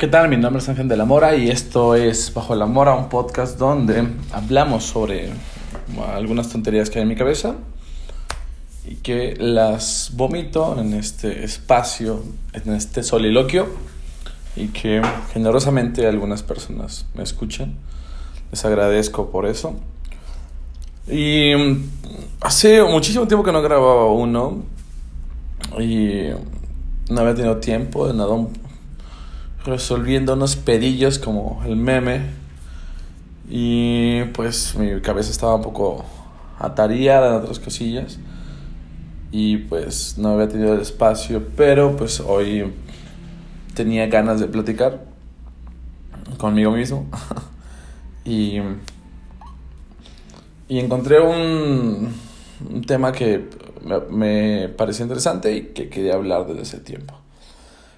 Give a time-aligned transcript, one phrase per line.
[0.00, 0.30] ¿Qué tal?
[0.30, 3.58] Mi nombre es Ángel de la Mora y esto es Bajo la Mora, un podcast
[3.58, 5.28] donde hablamos sobre
[6.14, 7.56] algunas tonterías que hay en mi cabeza
[8.88, 12.24] y que las vomito en este espacio,
[12.54, 13.66] en este soliloquio
[14.56, 15.02] y que
[15.34, 17.74] generosamente algunas personas me escuchan.
[18.50, 19.74] Les agradezco por eso.
[21.08, 21.90] Y mm,
[22.40, 24.62] hace muchísimo tiempo que no grababa uno
[25.78, 26.30] y
[27.10, 28.34] no había tenido tiempo de nada
[29.64, 32.22] resolviendo unos pedillos como el meme.
[33.48, 36.04] Y pues mi cabeza estaba un poco
[36.58, 38.18] atareada en otras cosillas.
[39.32, 42.72] Y pues no había tenido el espacio pero pues hoy
[43.74, 45.04] tenía ganas de platicar
[46.38, 47.06] conmigo mismo.
[48.22, 48.60] Y,
[50.68, 52.14] y encontré un,
[52.70, 53.48] un tema que
[53.82, 57.19] me, me pareció interesante y que quería hablar desde ese tiempo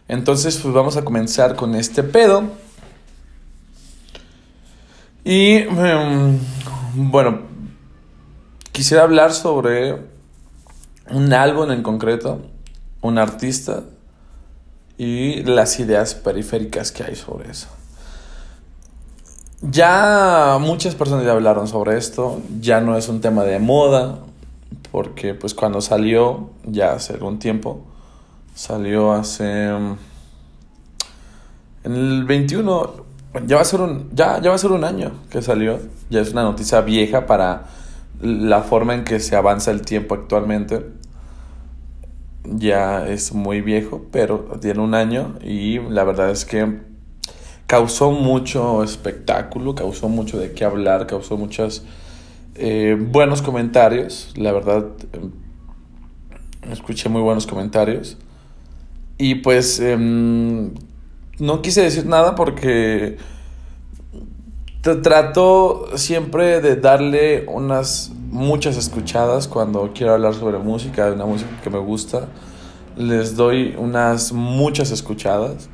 [0.08, 2.44] entonces, pues vamos a comenzar con este pedo.
[5.24, 6.38] Y em,
[6.94, 7.42] bueno,
[8.72, 9.98] quisiera hablar sobre
[11.10, 12.40] un álbum en concreto,
[13.00, 13.84] un artista
[14.98, 17.68] y las ideas periféricas que hay sobre eso.
[19.62, 24.18] Ya muchas personas ya hablaron sobre esto, ya no es un tema de moda,
[24.90, 27.84] porque pues cuando salió, ya hace algún tiempo,
[28.54, 29.68] Salió hace.
[29.68, 29.96] En
[31.84, 33.02] el 21.
[33.46, 35.80] Ya va, a ser un, ya, ya va a ser un año que salió.
[36.10, 37.64] Ya es una noticia vieja para
[38.20, 40.84] la forma en que se avanza el tiempo actualmente.
[42.44, 46.80] Ya es muy viejo, pero tiene un año y la verdad es que
[47.66, 51.84] causó mucho espectáculo, causó mucho de qué hablar, causó muchos
[52.54, 54.32] eh, buenos comentarios.
[54.36, 55.30] La verdad, em,
[56.70, 58.18] escuché muy buenos comentarios.
[59.18, 60.72] Y pues em,
[61.38, 63.18] no quise decir nada porque
[64.82, 71.50] trato siempre de darle unas muchas escuchadas cuando quiero hablar sobre música, de una música
[71.62, 72.28] que me gusta.
[72.96, 75.68] Les doy unas muchas escuchadas.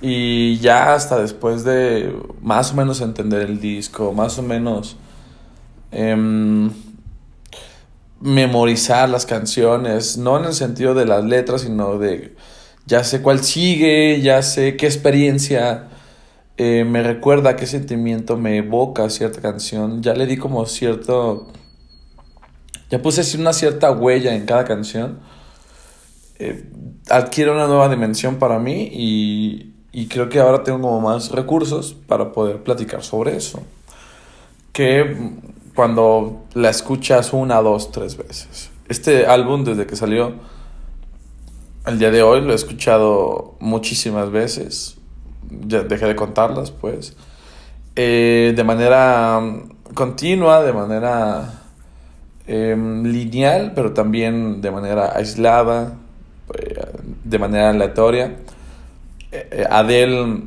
[0.00, 4.96] Y ya hasta después de más o menos entender el disco, más o menos
[5.90, 6.70] em,
[8.20, 12.34] memorizar las canciones, no en el sentido de las letras, sino de
[12.86, 15.88] ya sé cuál sigue, ya sé qué experiencia
[16.56, 21.48] eh, me recuerda, qué sentimiento me evoca cierta canción, ya le di como cierto,
[22.88, 25.18] ya puse así una cierta huella en cada canción,
[26.38, 26.64] eh,
[27.10, 31.94] adquiere una nueva dimensión para mí y, y creo que ahora tengo como más recursos
[32.06, 33.62] para poder platicar sobre eso,
[34.72, 35.14] que
[35.74, 38.70] cuando la escuchas una, dos, tres veces.
[38.88, 40.34] Este álbum desde que salió
[41.86, 44.96] el día de hoy lo he escuchado muchísimas veces.
[45.66, 47.16] Ya dejé de contarlas, pues.
[47.94, 49.40] Eh, de manera
[49.94, 51.62] continua, de manera
[52.46, 55.94] em, lineal, pero también de manera aislada,
[56.54, 56.80] eh,
[57.24, 58.36] de manera aleatoria.
[59.32, 60.42] Eh, Adele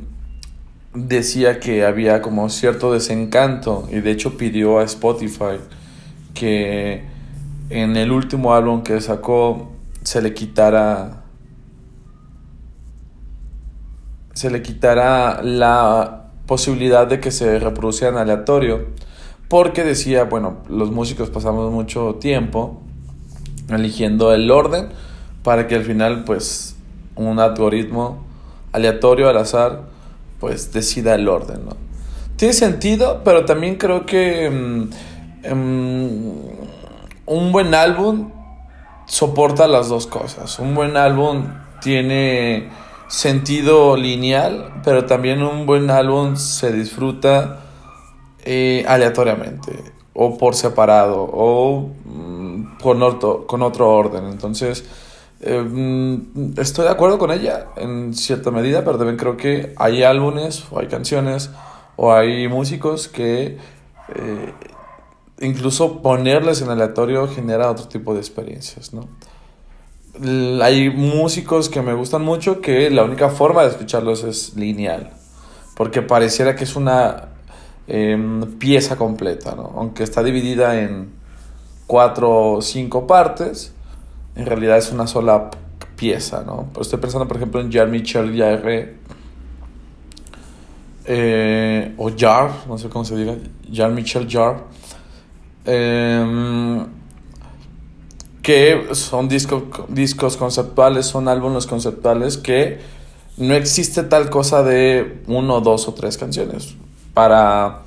[0.94, 5.60] decía que había como cierto desencanto y de hecho pidió a Spotify
[6.34, 7.04] que
[7.70, 9.70] en el último álbum que sacó
[10.02, 11.19] se le quitara
[14.34, 18.86] se le quitará la posibilidad de que se reproduzca en aleatorio,
[19.48, 22.80] porque decía, bueno, los músicos pasamos mucho tiempo
[23.68, 24.88] eligiendo el orden
[25.42, 26.76] para que al final pues
[27.16, 28.24] un algoritmo
[28.72, 29.82] aleatorio al azar
[30.38, 31.76] pues decida el orden, ¿no?
[32.36, 36.32] Tiene sentido, pero también creo que mm, mm,
[37.26, 38.30] un buen álbum
[39.06, 40.58] soporta las dos cosas.
[40.58, 41.44] Un buen álbum
[41.82, 42.70] tiene
[43.10, 47.58] sentido lineal, pero también un buen álbum se disfruta
[48.44, 49.72] eh, aleatoriamente
[50.14, 54.26] o por separado o mm, con, otro, con otro orden.
[54.26, 54.84] Entonces,
[55.40, 60.04] eh, mm, estoy de acuerdo con ella en cierta medida, pero también creo que hay
[60.04, 61.50] álbumes o hay canciones
[61.96, 63.58] o hay músicos que
[64.14, 64.54] eh,
[65.40, 69.08] incluso ponerles en aleatorio genera otro tipo de experiencias, ¿no?
[70.62, 75.10] Hay músicos que me gustan mucho que la única forma de escucharlos es lineal.
[75.76, 77.28] Porque pareciera que es una
[77.86, 79.72] em, pieza completa, ¿no?
[79.76, 81.12] Aunque está dividida en
[81.86, 83.72] cuatro o cinco partes,
[84.36, 85.50] en realidad es una sola
[85.96, 86.68] pieza, ¿no?
[86.80, 88.94] estoy pensando, por ejemplo, en Jean-Michel Jarre,
[91.04, 93.34] eh, o Jar, no sé cómo se diga,
[93.70, 94.60] Jean-Michel Jarre.
[95.66, 96.86] Eh,
[98.42, 102.78] que son discos, conceptuales, son álbumes conceptuales que
[103.36, 106.74] no existe tal cosa de uno, dos o tres canciones.
[107.14, 107.82] Para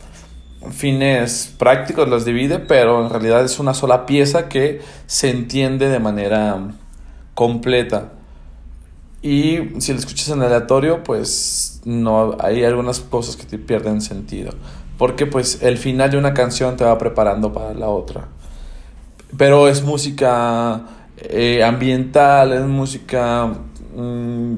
[0.72, 6.00] fines prácticos las divide, pero en realidad es una sola pieza que se entiende de
[6.00, 6.60] manera
[7.34, 8.14] completa.
[9.22, 14.52] Y si la escuchas en aleatorio, pues no hay algunas cosas que te pierden sentido.
[14.98, 18.28] Porque pues el final de una canción te va preparando para la otra.
[19.38, 20.84] Pero es música
[21.18, 23.54] eh, ambiental, es música
[23.96, 24.54] mm,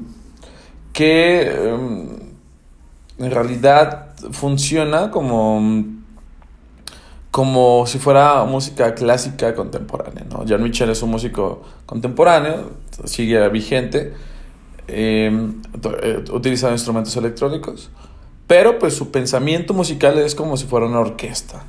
[0.92, 2.08] que em,
[3.18, 5.84] en realidad funciona como,
[7.30, 10.24] como si fuera música clásica contemporánea.
[10.30, 10.44] ¿no?
[10.48, 12.70] John Mitchell es un músico contemporáneo,
[13.04, 14.14] sigue vigente,
[14.88, 15.60] em,
[16.02, 17.90] eh, utiliza instrumentos electrónicos,
[18.46, 21.64] pero pues su pensamiento musical es como si fuera una orquesta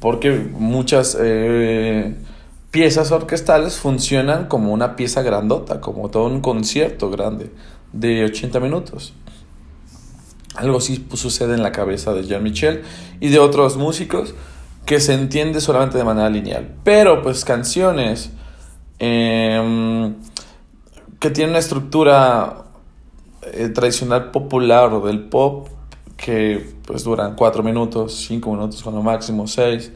[0.00, 2.14] porque muchas eh,
[2.70, 7.50] piezas orquestales funcionan como una pieza grandota, como todo un concierto grande
[7.92, 9.14] de 80 minutos.
[10.54, 12.82] Algo así sucede en la cabeza de Jean Michel
[13.20, 14.34] y de otros músicos
[14.86, 16.74] que se entiende solamente de manera lineal.
[16.82, 18.30] Pero pues canciones
[18.98, 20.14] em,
[21.20, 22.64] que tienen una estructura
[23.42, 25.68] eh, tradicional popular o del pop
[26.18, 29.92] que pues duran cuatro minutos, cinco minutos cuando máximo, seis,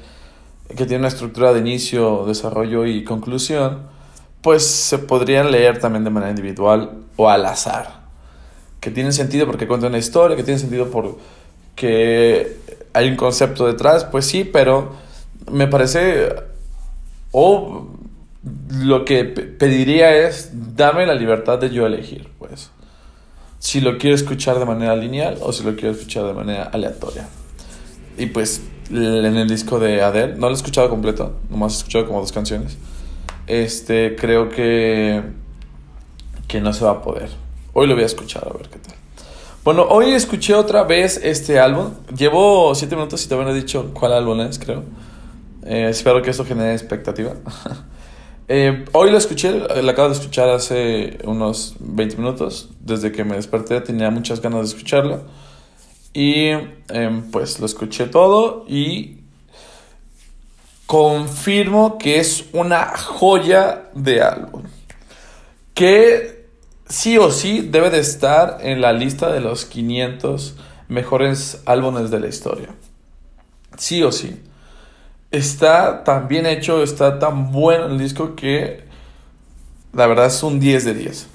[0.69, 3.83] que tiene una estructura de inicio, desarrollo y conclusión,
[4.41, 8.03] pues se podrían leer también de manera individual o al azar.
[8.81, 12.57] Que tienen sentido porque cuentan una historia, que tienen sentido porque
[12.93, 14.93] hay un concepto detrás, pues sí, pero
[15.51, 16.33] me parece,
[17.33, 17.89] o
[18.71, 22.71] lo que pediría es, dame la libertad de yo elegir, pues
[23.63, 27.29] si lo quiero escuchar de manera lineal o si lo quiero escuchar de manera aleatoria.
[28.19, 28.61] Y pues
[28.91, 32.33] en el disco de Adele, no lo he escuchado completo, nomás he escuchado como dos
[32.33, 32.77] canciones.
[33.47, 35.23] Este, creo que
[36.49, 37.31] que no se va a poder.
[37.73, 38.97] Hoy lo voy a escuchar a ver qué tal.
[39.63, 41.93] Bueno, hoy escuché otra vez este álbum.
[42.17, 44.83] Llevo siete minutos y todavía no dicho cuál álbum es, creo.
[45.65, 47.35] Eh, espero que eso genere expectativa.
[48.49, 52.71] Eh, hoy lo escuché, lo acabo de escuchar hace unos 20 minutos.
[52.81, 55.23] Desde que me desperté tenía muchas ganas de escucharlo.
[56.13, 56.49] Y
[56.89, 59.19] em, pues lo escuché todo y
[60.87, 64.65] confirmo que es una joya de álbum.
[65.75, 66.47] Que
[66.89, 70.57] sí o sí debe de estar en la lista de los 500
[70.89, 72.75] mejores álbumes de la historia.
[73.79, 74.39] Sí o sí
[75.33, 78.85] está tan bien hecho, está tan bueno el disco que
[79.93, 81.27] la verdad es un 10 de 10.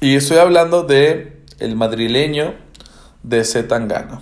[0.00, 2.54] Y estoy hablando de el madrileño
[3.22, 4.20] de Zetangana.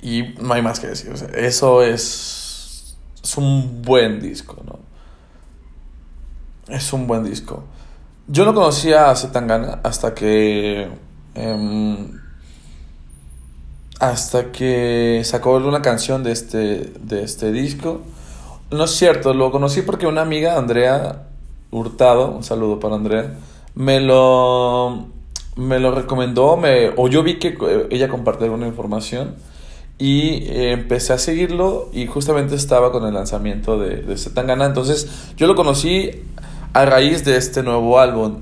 [0.00, 1.12] Y no hay más que decir.
[1.34, 4.78] eso es, es un buen disco, ¿no?
[6.72, 7.64] Es un buen disco.
[8.28, 10.88] Yo no conocía a Zetangana hasta que
[11.34, 12.20] em,
[13.98, 18.00] hasta que sacó una canción de este, de este disco.
[18.70, 21.26] No es cierto, lo conocí porque una amiga, Andrea
[21.70, 23.34] Hurtado, un saludo para Andrea,
[23.74, 25.06] me lo,
[25.56, 27.56] me lo recomendó, me, o yo vi que
[27.90, 29.36] ella compartió alguna información
[29.98, 35.08] y eh, empecé a seguirlo y justamente estaba con el lanzamiento de, de Zetangana, entonces
[35.36, 36.10] yo lo conocí
[36.72, 38.36] a raíz de este nuevo álbum.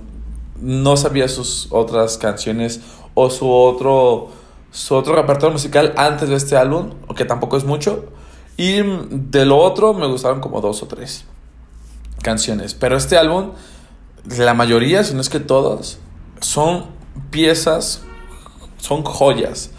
[0.60, 2.80] No sabía sus otras canciones
[3.14, 4.30] o su otro
[4.76, 8.04] su otro repertorio musical antes de este álbum, que tampoco es mucho.
[8.58, 11.24] Y de lo otro me gustaron como dos o tres
[12.20, 12.74] canciones.
[12.74, 13.52] Pero este álbum,
[14.36, 15.98] la mayoría, si no es que todas,
[16.40, 16.84] son
[17.30, 18.02] piezas,
[18.76, 19.70] son joyas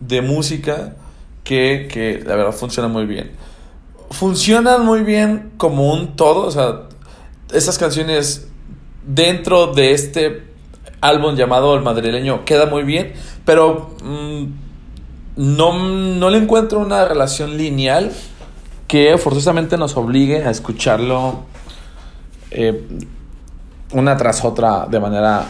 [0.00, 0.96] de música
[1.44, 3.32] que, que la verdad funcionan muy bien.
[4.10, 6.88] Funcionan muy bien como un todo, o sea,
[7.52, 8.48] esas canciones
[9.06, 10.47] dentro de este
[11.00, 13.12] álbum llamado El Madrileño queda muy bien,
[13.44, 14.44] pero mm,
[15.36, 18.12] no, le encuentro una relación lineal
[18.86, 21.40] que forzosamente nos obligue a escucharlo
[22.50, 22.86] eh,
[23.92, 25.44] una tras otra de manera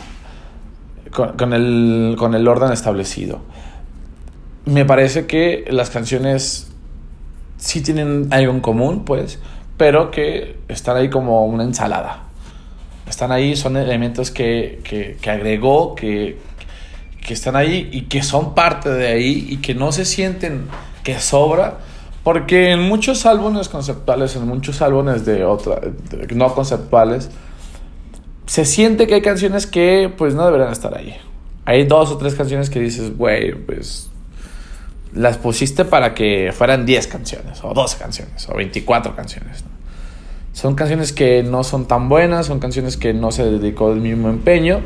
[1.12, 3.40] con, el, con el orden establecido.
[4.66, 6.70] Me parece que las canciones
[7.56, 9.38] sí tienen algo en común, pues,
[9.76, 12.27] pero que están ahí como una ensalada
[13.10, 14.80] están ahí, son elementos que,
[15.20, 16.38] que, agregó, que,
[17.26, 20.66] que, están ahí y que son parte de ahí y que no se sienten
[21.02, 21.78] que sobra.
[22.24, 25.80] Porque en muchos álbumes conceptuales, en muchos álbumes de otra,
[26.34, 27.30] no conceptuales,
[28.46, 31.16] se siente que hay canciones que pues no deberían estar ahí.
[31.64, 34.10] Hay dos o tres canciones que dices, güey, pues
[35.14, 39.64] las pusiste para que fueran 10 canciones, o 12 canciones, o 24 canciones.
[40.58, 44.28] Son canciones que no son tan buenas, son canciones que no se dedicó el mismo
[44.28, 44.80] empeño.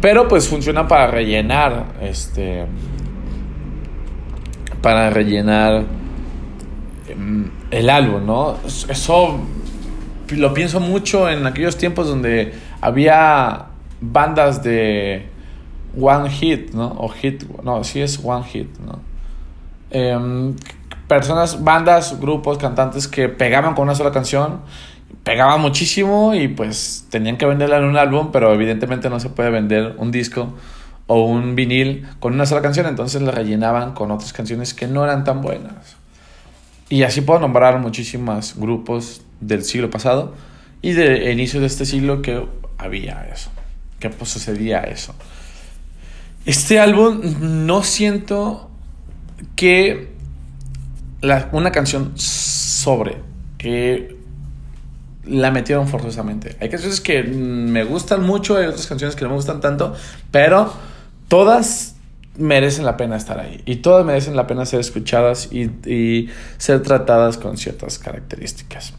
[0.00, 2.64] Pero pues funciona para rellenar, este,
[4.80, 5.84] para rellenar
[7.06, 8.56] em, el álbum, ¿no?
[8.64, 9.40] Eso
[10.30, 13.66] lo pienso mucho en aquellos tiempos donde había
[14.00, 15.26] bandas de
[16.00, 16.94] one hit, ¿no?
[16.96, 19.00] O hit, no, sí es one hit, ¿no?
[19.90, 20.54] Em,
[21.08, 24.60] personas, bandas, grupos, cantantes que pegaban con una sola canción,
[25.22, 29.50] pegaban muchísimo y pues tenían que venderla en un álbum, pero evidentemente no se puede
[29.50, 30.54] vender un disco
[31.06, 35.04] o un vinil con una sola canción, entonces la rellenaban con otras canciones que no
[35.04, 35.96] eran tan buenas.
[36.88, 40.34] Y así puedo nombrar muchísimos grupos del siglo pasado
[40.82, 42.46] y de inicio de este siglo que
[42.78, 43.50] había eso,
[43.98, 45.14] que pues, sucedía eso.
[46.44, 47.20] Este álbum
[47.66, 48.70] no siento
[49.56, 50.15] que
[51.52, 53.16] una canción sobre,
[53.58, 54.16] que
[55.24, 56.56] la metieron forzosamente.
[56.60, 59.94] Hay canciones que me gustan mucho, hay otras canciones que no me gustan tanto,
[60.30, 60.72] pero
[61.28, 61.96] todas
[62.38, 67.38] merecen la pena estar ahí y todas merecen la pena ser escuchadas y, ser tratadas
[67.38, 68.94] con ciertas características.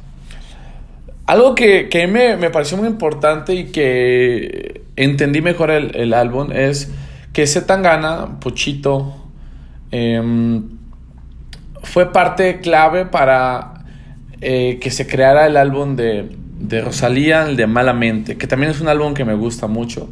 [1.26, 6.90] Algo que, me, pareció muy importante y que entendí mejor el, álbum es
[7.34, 9.14] que Zetangana, Puchito,
[9.92, 10.76] em,
[11.84, 13.86] fue parte clave para
[14.41, 16.29] eh, que se creara el álbum de,
[16.60, 20.10] de Rosalía, el de Malamente, que también es un álbum que me gusta mucho,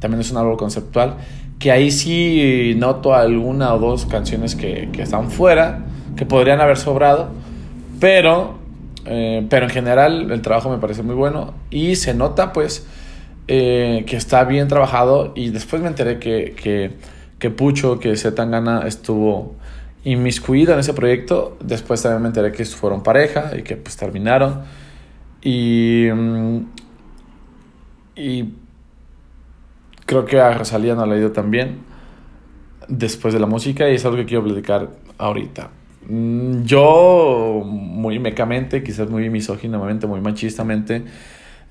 [0.00, 1.16] también es un álbum conceptual
[1.58, 5.84] que ahí sí noto alguna o dos canciones que, están fuera,
[6.16, 7.30] que podrían haber sobrado,
[8.00, 8.58] pero,
[9.04, 12.86] eh, pero en general el trabajo me parece muy bueno y se nota pues
[13.48, 16.92] eh, que está bien trabajado y después me enteré que, que,
[17.38, 19.56] que Pucho, que Zetangana estuvo
[20.04, 24.62] inmiscuido en ese proyecto, después también me enteré que fueron pareja y que pues terminaron
[25.42, 26.08] y...
[26.12, 26.66] Mm,
[28.18, 28.52] y
[30.06, 31.78] creo que a Rosalía no le ha ido tan bien
[32.88, 34.88] después de la música y es algo que quiero platicar
[35.18, 35.70] ahorita.
[36.08, 41.04] Mm, yo, muy mecamente, quizás muy misóginamente, muy machistamente,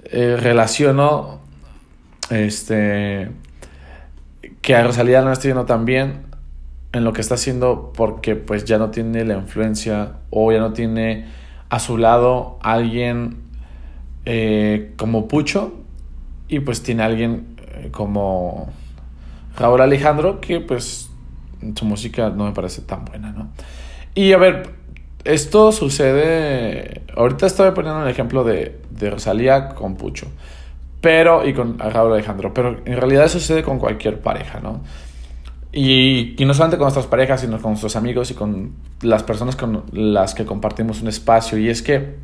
[0.06, 1.42] eh, relaciono
[2.30, 3.30] este,
[4.62, 6.27] que a Rosalía no está yendo tan bien
[6.94, 10.74] en lo que está haciendo porque pues ya no tiene la influencia o ya no
[10.74, 11.26] tiene
[11.70, 13.38] a su lado alguien
[14.26, 15.74] eh, como Pucho
[16.48, 17.58] y pues tiene alguien
[17.92, 18.70] como
[19.58, 21.10] Raúl Alejandro, que pues
[21.76, 23.50] su música no me parece tan buena, ¿no?
[24.14, 24.70] Y a ver,
[25.24, 30.28] esto sucede, ahorita estoy poniendo un ejemplo de, de Rosalía con Pucho,
[31.02, 34.82] pero, y con Raúl Alejandro, pero en realidad sucede con cualquier pareja, ¿no?
[35.72, 39.84] Y, no solamente con nuestras parejas, sino con nuestros amigos y con las personas con
[39.92, 41.58] las que compartimos un espacio.
[41.58, 42.16] Y es que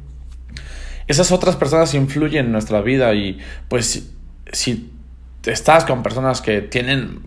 [1.07, 4.09] esas otras personas influyen en nuestra vida y pues
[4.51, 4.91] si
[5.45, 7.21] estás con personas que tienen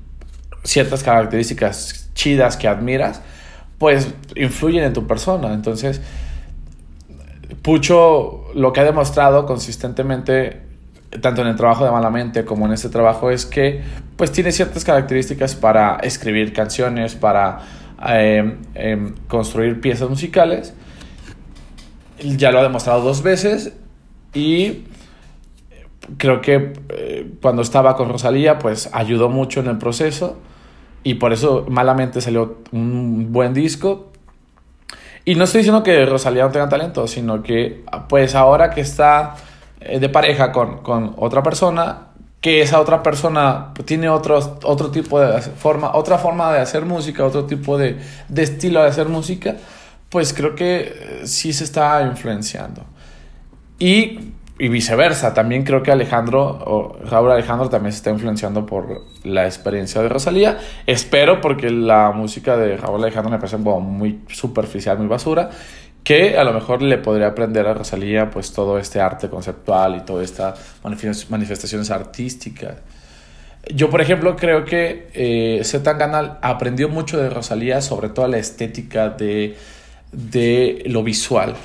[0.65, 3.21] ciertas características chidas que admiras,
[3.79, 5.53] pues influyen en tu persona.
[5.53, 6.01] Entonces,
[7.63, 10.66] Pucho lo que ha demostrado consistentemente,
[11.21, 13.83] tanto en el trabajo de Malamente como en este trabajo, es que
[14.17, 17.61] pues tiene ciertas características para escribir canciones, para
[18.07, 20.75] em, em, construir piezas musicales.
[22.19, 23.73] Ya lo ha demostrado dos veces
[24.33, 24.85] y
[26.19, 30.39] creo que eh, cuando estaba con Rosalía, pues ayudó mucho en el proceso
[31.03, 34.13] y por eso malamente salió un buen disco.
[35.25, 39.35] Y no estoy diciendo que Rosalía no tenga talento, sino que pues ahora que está
[39.35, 39.47] eh,
[40.00, 42.09] de pareja con, con otra persona,
[42.40, 47.25] que esa otra persona tiene otro, otro tipo de forma, otra forma de hacer música,
[47.25, 47.97] otro tipo de,
[48.28, 49.57] de estilo de hacer música,
[50.11, 52.85] pues creo que eh, sí se está influenciando.
[53.78, 55.35] Y y viceversa.
[55.35, 60.09] También creo que Alejandro, o Raúl Alejandro también se está influenciando por la experiencia de
[60.09, 60.59] Rosalía.
[60.87, 65.50] Espero porque la música de Raúl Alejandro me parece muy superficial, muy basura.
[66.07, 70.01] Que a lo mejor le podría aprender a Rosalía pues todo este arte conceptual y
[70.03, 70.55] todas estas
[71.29, 72.77] manifestaciones artísticas.
[73.75, 79.09] Yo, por ejemplo, creo que eh, Zetangana aprendió mucho de Rosalía, sobre todo la estética
[79.09, 79.57] de,
[80.13, 81.57] de lo visual.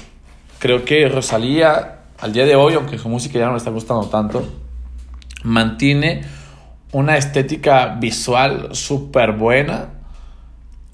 [0.57, 4.07] Creo que Rosalía al día de hoy, aunque su música ya no me está gustando
[4.07, 4.43] tanto,
[5.43, 6.23] mantiene
[6.91, 9.89] una estética visual súper buena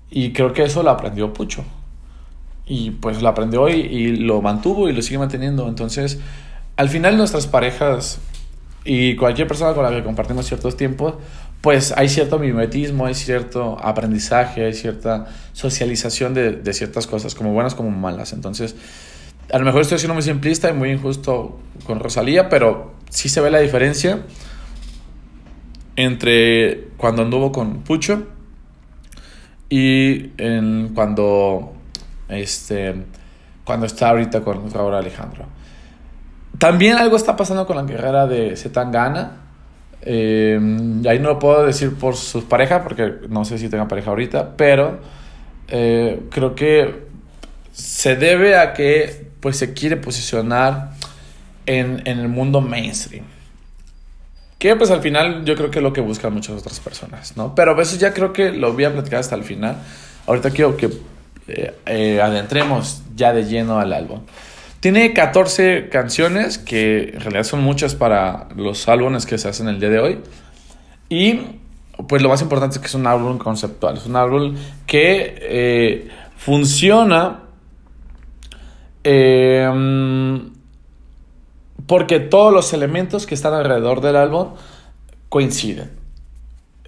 [0.09, 1.63] y creo que eso lo aprendió Pucho.
[2.67, 5.67] Y pues lo aprendió y, y, lo mantuvo y lo sigue manteniendo.
[5.67, 6.19] Entonces,
[6.75, 8.19] al final nuestras parejas
[8.83, 11.15] y cualquier persona con la que compartimos ciertos tiempos,
[11.61, 17.53] pues hay cierto mimetismo, hay cierto aprendizaje, hay cierta socialización de, de ciertas cosas, como
[17.53, 18.33] buenas como malas.
[18.33, 18.75] Entonces,
[19.51, 23.39] A lo mejor estoy siendo muy simplista y muy injusto con Rosalía, pero sí se
[23.39, 24.23] ve la diferencia
[25.95, 28.27] entre cuando anduvo con Pucho
[29.69, 31.76] y en cuando
[32.29, 32.95] este
[33.63, 35.45] cuando está ahorita con Raúl Alejandro.
[36.57, 39.41] También algo está pasando con la carrera de Zetangana.
[40.01, 40.57] Eh,
[41.07, 44.55] ahí no lo puedo decir por sus parejas, porque no sé si tenga pareja ahorita,
[44.55, 44.99] pero
[45.67, 47.07] eh, creo que
[47.73, 50.91] se debe a que pues, se quiere posicionar
[51.65, 53.25] en, en el mundo mainstream.
[54.57, 57.53] Que pues al final yo creo que es lo que buscan muchas otras personas, ¿no?
[57.53, 59.77] Pero eso ya creo que lo voy a platicar hasta el final.
[60.25, 60.89] Ahorita quiero que
[61.47, 64.21] eh, eh, adentremos ya de lleno al álbum.
[64.79, 69.79] Tiene 14 canciones, que en realidad son muchas para los álbumes que se hacen el
[69.79, 70.19] día de hoy.
[71.09, 71.39] Y
[72.07, 76.09] pues lo más importante es que es un álbum conceptual, es un álbum que eh,
[76.37, 77.43] funciona
[81.87, 84.49] porque todos los elementos que están alrededor del álbum
[85.29, 85.91] coinciden.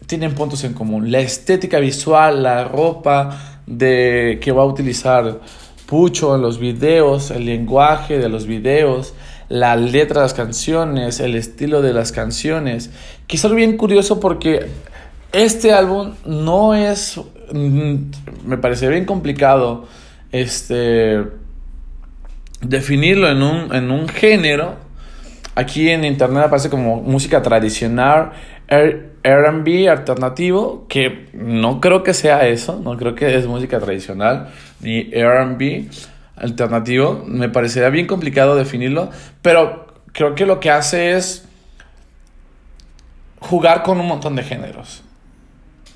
[0.06, 1.12] Tienen puntos en común.
[1.12, 5.40] La estética visual, la ropa de, que va a utilizar
[5.86, 9.16] Pucho en los videos, el lenguaje de los videos,
[9.48, 12.92] la letra de las canciones, el estilo de las canciones.
[13.26, 14.68] Que es algo bien curioso porque
[15.32, 17.20] este álbum no es.
[17.52, 17.96] Mm,
[18.46, 19.88] me parece bien complicado.
[20.32, 21.24] Este.
[22.62, 24.76] Definirlo en un, en un género
[25.60, 28.32] Aquí en internet aparece como música tradicional,
[29.24, 34.50] RB alternativo, que no creo que sea eso, no creo que es música tradicional,
[34.82, 35.90] ni RB
[36.36, 37.24] alternativo.
[37.26, 39.10] Me parecería bien complicado definirlo,
[39.42, 41.46] pero creo que lo que hace es
[43.40, 45.04] jugar con un montón de géneros.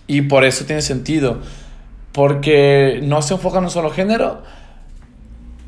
[0.08, 1.39] Y por eso tiene sentido,
[2.12, 4.44] porque no se enfoca en un solo género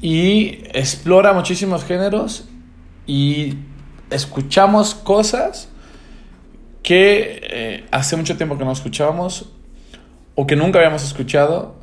[0.02, 2.46] y explora muchísimos géneros
[3.08, 3.56] y
[4.10, 5.70] escuchamos cosas
[6.86, 9.50] que eh, hace mucho tiempo que no escuchábamos
[10.36, 11.74] o que nunca habíamos escuchado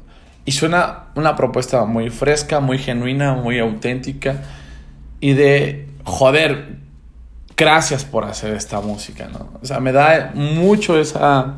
[0.44, 4.44] y suena una propuesta muy fresca, muy genuina, muy auténtica
[5.18, 6.76] y de joder,
[7.56, 9.48] gracias por hacer esta música, ¿no?
[9.60, 11.56] O sea, me da mucho esa,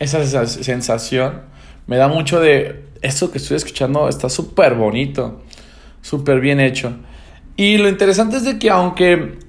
[0.00, 1.42] esa sensación,
[1.86, 5.44] me da mucho de esto que estoy escuchando está súper bonito,
[6.02, 6.92] súper bien hecho.
[7.56, 9.43] Y lo interesante es de que aunque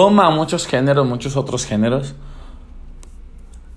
[0.00, 2.14] toma muchos géneros, muchos otros géneros,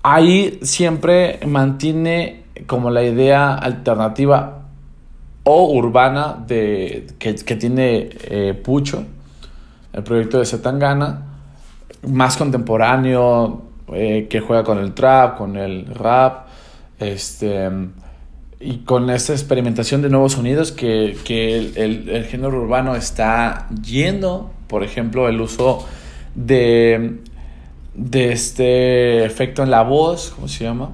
[0.02, 4.62] ahí siempre mantiene como la idea alternativa
[5.42, 9.04] o urbana de, que, tiene eh, Pucho,
[9.92, 11.26] el proyecto de Zetangana,
[12.08, 13.60] más contemporáneo,
[13.92, 16.46] eh, que juega con el trap, con el rap,
[16.98, 17.68] este,
[18.60, 21.18] y con esta experimentación de nuevos sonidos que,
[21.76, 25.86] el, el género urbano está yendo, por ejemplo, el uso
[26.34, 27.18] de,
[27.94, 30.90] de este efecto en la voz, ¿cómo se llama?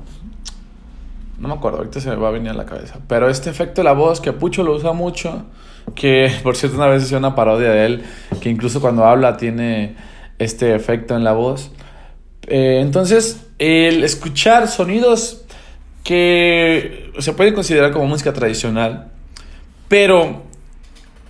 [1.39, 2.99] No me acuerdo, ahorita se me va a venir a la cabeza.
[3.09, 5.47] Pero este efecto en la voz que Pucho lo usa mucho,
[5.95, 8.03] que por cierto una vez hice una parodia de él,
[8.41, 9.97] que incluso cuando habla tiene
[10.39, 11.71] este efecto en la voz.
[12.47, 15.45] Eh, entonces, el escuchar sonidos
[16.05, 19.13] que se pueden considerar como música tradicional,
[19.89, 20.43] pero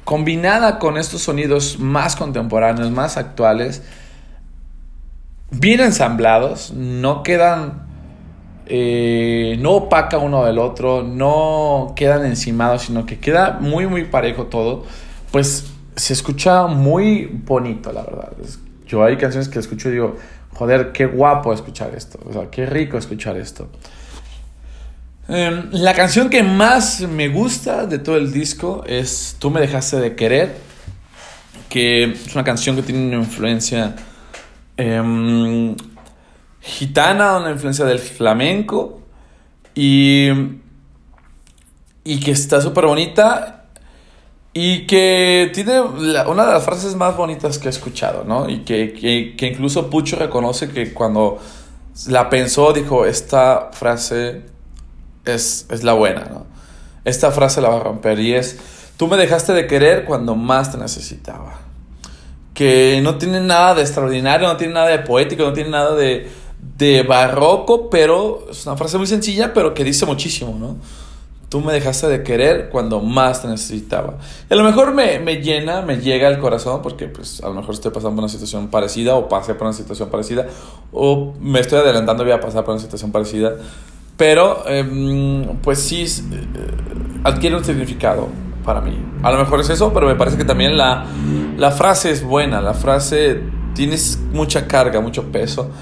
[0.04, 3.82] combinada con estos sonidos más contemporáneos, más actuales,
[5.50, 7.86] bien ensamblados, no quedan,
[8.66, 14.46] eh, no opaca uno del otro, no quedan encimados, sino que queda muy, muy parejo
[14.46, 14.84] todo,
[15.30, 18.32] pues se escucha muy bonito, la verdad.
[18.86, 20.16] Yo hay canciones que escucho y digo,
[20.54, 23.68] joder, qué guapo escuchar esto, o sea, qué rico escuchar esto.
[25.28, 29.98] Em, la canción que más me gusta de todo el disco es Tú me dejaste
[29.98, 30.56] de querer,
[31.68, 33.94] que es una canción que tiene una influencia
[34.80, 35.76] Em,
[36.62, 39.02] gitana, una influencia del flamenco
[39.74, 40.30] y,
[42.02, 43.66] y que está súper bonita
[44.54, 48.48] y que tiene una de las frases más bonitas que he escuchado, ¿no?
[48.48, 48.94] Y que,
[49.36, 51.38] que, incluso Pucho reconoce que cuando
[52.08, 54.44] la pensó dijo, esta frase
[55.26, 56.46] es, es la buena, ¿no?
[57.04, 58.58] Esta frase la va a romper y es,
[58.96, 61.69] tú me dejaste de querer cuando más te necesitaba
[62.60, 66.28] que no tiene nada de extraordinario, no tiene nada de poético, no tiene nada de,
[66.76, 70.76] de barroco, pero es una frase muy sencilla, pero que dice muchísimo, ¿no?
[71.48, 74.18] Tú me dejaste de querer cuando más te necesitaba.
[74.50, 77.72] A lo mejor me, me, llena, me llega al corazón, porque pues a lo mejor
[77.72, 80.46] estoy pasando por una situación parecida, o pasé por una situación parecida,
[80.92, 83.54] o me estoy adelantando voy a pasar por una situación parecida.
[84.18, 86.46] Pero, em, pues sí, eh,
[87.24, 88.28] adquiere un significado
[88.70, 88.96] para mí.
[89.24, 91.04] A lo mejor es eso, pero me parece que también la,
[91.56, 93.40] la frase es buena, la frase
[93.74, 93.96] tiene
[94.32, 95.72] mucha carga, mucho peso.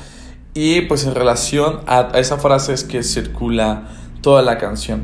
[0.55, 3.89] Y pues en relación a, esa frase es que circula
[4.23, 5.03] toda la canción.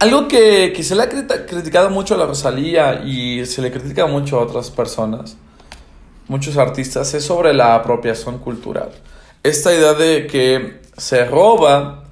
[0.00, 4.04] Algo que, que se le ha criticado mucho a la Rosalía y se le critica
[4.06, 5.38] mucho a otras personas,
[6.28, 8.90] muchos artistas, es sobre la apropiación cultural.
[9.42, 12.04] Esta idea de que se roba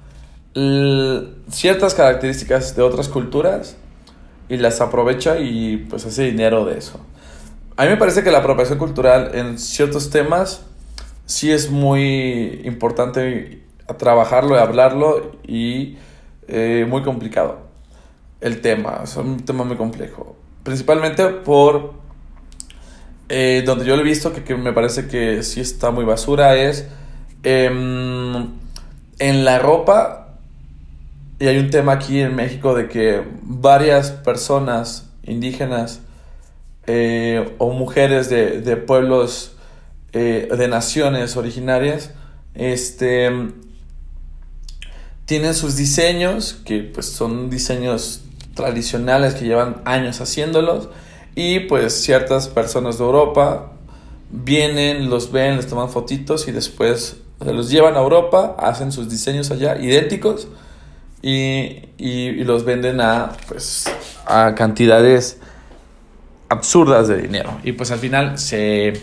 [1.51, 3.77] ciertas características de otras culturas
[4.49, 6.99] y las aprovecha y pues hace dinero de eso.
[7.75, 10.65] A mí me parece que la apropiación cultural en ciertos temas
[11.25, 13.63] sí es muy importante
[13.97, 15.97] trabajarlo y hablarlo y
[16.47, 17.59] eh, muy complicado
[18.41, 20.35] el tema, es un tema muy complejo.
[20.63, 21.93] Principalmente por
[23.29, 26.55] eh, donde yo lo he visto que, que, me parece que sí está muy basura
[26.57, 26.87] es
[27.43, 28.49] em,
[29.19, 30.22] en la ropa
[31.39, 36.01] y hay un tema aquí en México de que varias personas indígenas
[36.85, 39.55] eh, o mujeres de, pueblos,
[40.11, 42.11] eh, de naciones originarias,
[42.53, 43.31] este,
[45.25, 48.21] tienen sus diseños, que pues son diseños
[48.53, 50.89] tradicionales que llevan años haciéndolos,
[51.35, 53.71] y pues ciertas personas de Europa
[54.29, 59.51] vienen, los ven, les toman fotitos y después los llevan a Europa, hacen sus diseños
[59.51, 60.47] allá idénticos
[61.23, 63.85] y, los venden a, pues,
[64.27, 65.39] a cantidades
[66.49, 67.57] absurdas de dinero.
[67.63, 68.93] Y pues al final se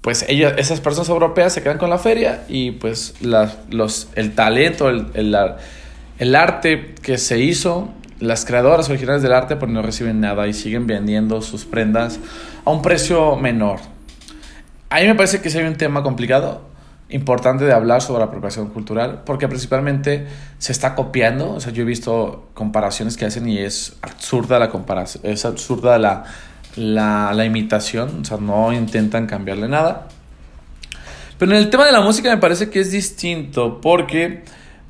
[0.00, 4.88] pues ellas, esas personas europeas se quedan con la feria y pues los, el talento,
[4.88, 5.06] el,
[6.18, 10.54] el, arte que se hizo, las creadoras originales del arte pues no reciben nada y
[10.54, 12.18] siguen vendiendo sus prendas
[12.64, 13.80] a un precio menor.
[14.88, 16.69] A mí me parece que sí hay un tema complicado
[17.10, 20.26] importante de hablar sobre la apropiación cultural, porque principalmente
[20.58, 24.70] se está copiando, o sea, yo he visto comparaciones que hacen y es absurda la
[24.70, 26.24] comparación, es absurda la,
[26.76, 30.08] la, imitación, o sea, no intentan cambiarle nada.
[31.38, 34.44] Pero en el tema de la música me parece que es distinto, porque,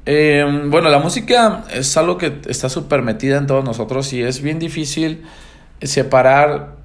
[0.07, 4.43] eh, bueno, la música es algo que está súper metida en todos nosotros y es
[4.43, 5.23] bien difícil
[5.81, 6.80] separar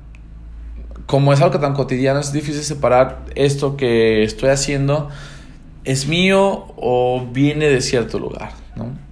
[1.05, 5.09] como es algo tan cotidiano, es difícil separar esto que estoy haciendo,
[5.83, 9.05] es mío o viene de cierto lugar, ¿no?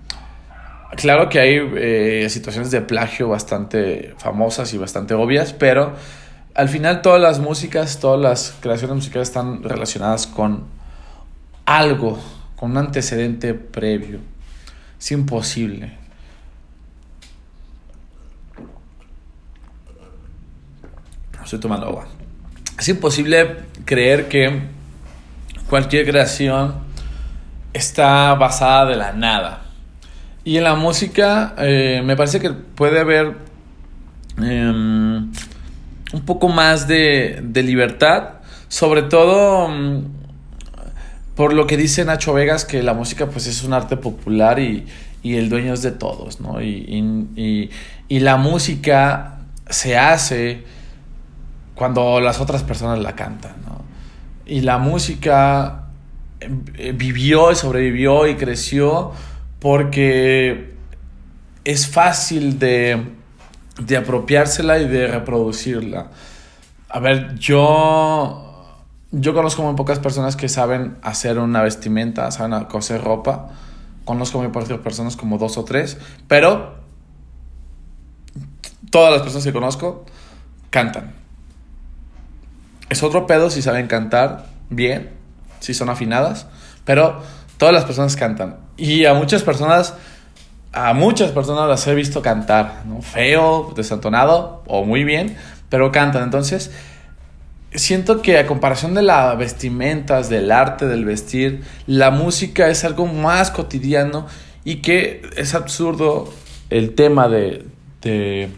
[0.95, 5.93] Claro que hay eh, situaciones de plagio bastante famosas y bastante obvias, pero
[6.53, 10.65] al final todas las músicas, todas las creaciones musicales están relacionadas con
[11.65, 12.19] algo,
[12.55, 14.19] con un antecedente previo.
[14.99, 16.02] Es imposible.
[21.53, 22.07] Estoy tomando agua.
[22.79, 24.63] Es imposible creer que
[25.69, 26.73] cualquier creación
[27.73, 29.61] está basada de la nada.
[30.43, 33.37] Y en la música eh, me parece que puede haber
[34.37, 35.31] em,
[36.11, 38.29] un poco más de, libertad,
[38.67, 40.05] sobre todo mm,
[41.35, 44.87] por lo que dice Nacho Vegas, que la música pues es un arte popular y,
[45.23, 46.61] el dueño es de todos, ¿no?
[46.61, 47.69] y
[48.09, 49.37] la música
[49.69, 50.63] se hace
[51.75, 53.81] cuando las otras personas la cantan, ¿no?
[54.45, 55.85] Y la música
[56.39, 59.11] eh, vivió y sobrevivió y creció
[59.59, 60.73] porque
[61.63, 63.03] es fácil de,
[63.81, 66.07] de apropiársela y de reproducirla.
[66.89, 68.53] A ver, yo
[69.15, 73.51] yo conozco muy pocas personas que saben hacer una vestimenta, saben coser ropa.
[74.05, 76.73] Conozco muy pocas personas, como dos o tres, pero
[78.89, 80.03] todas las personas que conozco
[80.71, 81.22] cantan.
[82.93, 85.09] Es otro pedo si saben cantar bien,
[85.59, 86.45] si son afinadas,
[86.85, 87.23] pero
[87.57, 88.57] todas las personas cantan.
[88.77, 89.95] Y a muchas personas,
[90.73, 93.01] a muchas personas las he visto cantar, ¿no?
[93.01, 95.35] Feo, desantonado o muy bien,
[95.69, 96.21] pero cantan.
[96.21, 96.69] Entonces,
[97.73, 103.07] siento que a comparación de las vestimentas, del arte, del vestir, la música es algo
[103.07, 104.27] más cotidiano
[104.65, 106.31] y que es absurdo
[106.69, 107.65] el tema de,
[108.03, 108.51] de,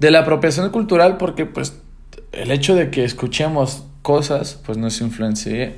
[0.00, 1.74] de la apropiación cultural porque pues
[2.32, 5.74] el hecho de que escuchemos cosas, pues nos influencia,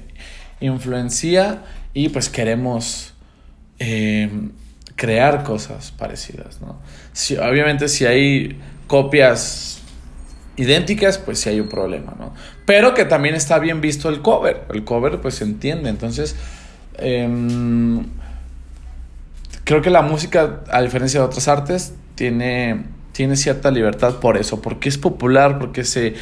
[0.60, 1.62] influencia
[1.94, 3.14] y pues queremos
[3.78, 4.52] em,
[4.96, 6.78] crear cosas parecidas, ¿no?
[7.12, 9.80] Si, obviamente si hay copias
[10.56, 12.34] idénticas, pues sí hay un problema, ¿no?
[12.66, 16.36] Pero que también está bien visto el cover, el cover pues se entiende, entonces
[16.98, 18.04] em,
[19.64, 22.84] creo que la música, a diferencia de otras artes, tiene
[23.20, 26.14] tiene cierta libertad por eso, porque es popular, porque se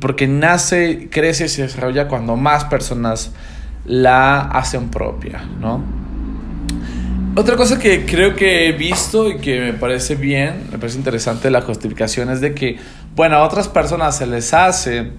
[0.00, 3.32] porque nace, crece y se desarrolla cuando más personas
[3.86, 5.82] la hacen propia, ¿no?
[7.36, 11.50] Otra cosa que creo que he visto y que me parece bien, me parece interesante
[11.50, 12.76] la justificación es de que,
[13.16, 15.10] bueno, a otras personas se les hace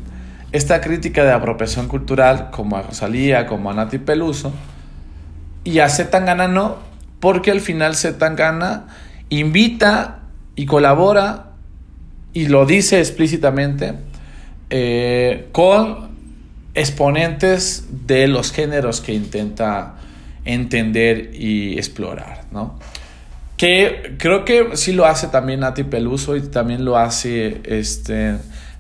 [0.52, 4.54] esta crítica de apropiación cultural, como a Rosalía, como a Nati Peluso,
[5.64, 6.78] y a Zetangana no,
[7.20, 8.86] porque al final Zetangana
[9.30, 10.20] invita
[10.56, 11.52] y colabora,
[12.34, 13.94] y lo dice explícitamente,
[14.70, 16.14] eh, con
[16.74, 19.96] exponentes de los géneros que intenta
[20.46, 22.80] entender y explorar, ¿no?
[23.58, 28.38] Que creo que sí lo hace también Nati Peluso y también lo hace este,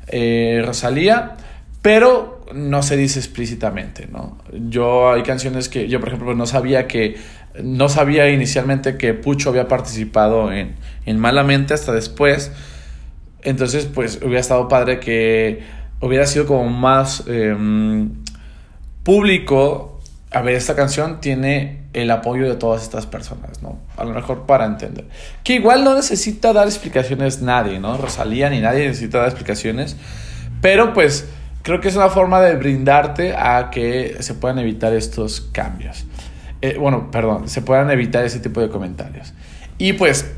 [0.07, 1.37] eh, Rosalía,
[1.81, 4.37] pero no se dice explícitamente, ¿no?
[4.69, 7.15] Yo hay canciones que yo, por ejemplo, no sabía que,
[7.61, 12.51] no sabía inicialmente que Pucho había participado en, en Malamente hasta después,
[13.41, 15.61] entonces pues hubiera estado padre que
[15.99, 18.11] hubiera sido como más em,
[19.03, 19.93] público
[20.33, 23.77] a ver, esta canción tiene el apoyo de todas estas personas, ¿no?
[23.97, 25.05] A lo mejor para entender.
[25.43, 27.97] Que igual no necesita dar explicaciones nadie, ¿no?
[27.97, 29.95] Rosalía ni nadie necesita dar explicaciones.
[30.59, 31.29] Pero pues
[31.61, 36.03] creo que es una forma de brindarte a que se puedan evitar estos cambios.
[36.63, 39.33] Eh, bueno, perdón, se puedan evitar ese tipo de comentarios.
[39.77, 40.31] Y pues,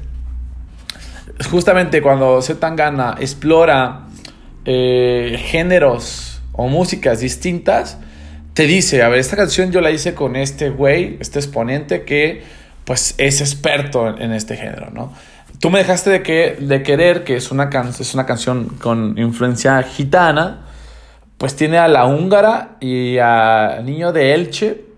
[1.51, 4.07] justamente cuando Zetangana explora
[4.65, 7.99] eh, géneros o músicas distintas,
[8.55, 12.41] te dice, a ver, esta canción yo la hice con este güey, este exponente que
[12.85, 15.13] pues es experto en, este género, ¿no?
[15.59, 19.79] Tú me dejaste de, que, de querer, que es una, es una canción con influencia
[19.83, 20.65] gitana,
[21.37, 24.94] pues tiene a la húngara y a Niño de Elche,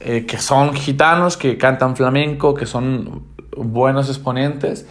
[0.00, 3.24] eh, que son gitanos, que cantan flamenco, que son
[3.56, 4.86] buenos exponentes,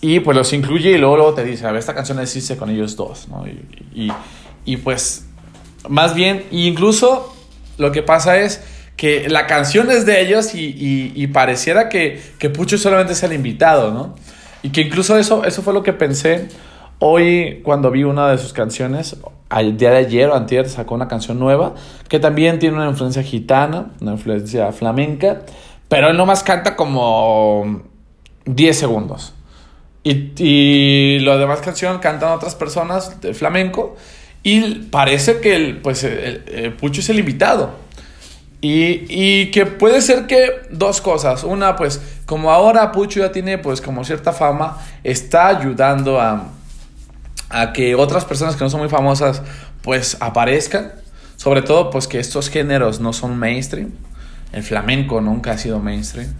[0.00, 2.70] y pues los incluye y luego, te dice, a ver, esta canción la hice con
[2.70, 3.44] ellos dos, ¿no?
[3.46, 4.12] y,
[4.64, 5.26] y pues
[5.88, 7.34] más bien, incluso
[7.78, 8.62] lo que pasa es
[8.96, 13.92] que la canción es de ellos y, pareciera que, que, Pucho solamente es el invitado,
[13.92, 14.16] ¿no?
[14.62, 16.48] Y que incluso eso, eso fue lo que pensé
[16.98, 19.16] hoy cuando vi una de sus canciones.
[19.56, 21.74] El día de ayer o antier sacó una canción nueva
[22.08, 25.42] que también tiene una influencia gitana, una influencia flamenca,
[25.88, 27.82] pero él nomás canta como
[28.44, 29.34] 10 segundos.
[30.02, 33.96] Y, y lo demás canción cantan otras personas de flamenco
[34.42, 37.70] y parece que el, pues, el, Pucho es el invitado.
[38.60, 41.44] Y, y, que puede ser que dos cosas.
[41.44, 46.48] Una, pues, como ahora Pucho ya tiene, pues, como cierta fama, está ayudando a,
[47.50, 49.42] a que otras personas que no son muy famosas,
[49.82, 50.92] pues, aparezcan.
[51.36, 53.92] Sobre todo, pues, que estos géneros no son mainstream.
[54.52, 56.32] El flamenco nunca ha sido mainstream.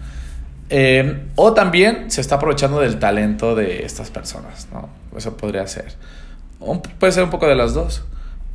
[0.71, 4.89] Eh, o también se está aprovechando del talento de estas personas, ¿no?
[5.17, 5.95] Eso podría ser
[6.99, 8.05] puede ser un poco de las dos.